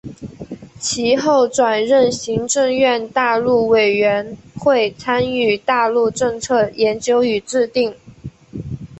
[0.79, 7.95] 其后转任行政院大陆委员会参与大陆政策研究与制定。